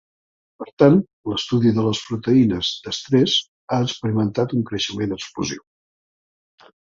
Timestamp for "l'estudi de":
1.33-1.83